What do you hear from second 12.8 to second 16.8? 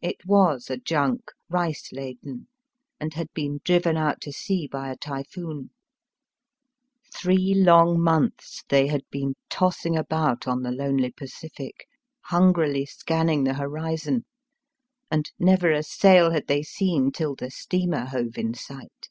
scanning the horizon, and never a sail had they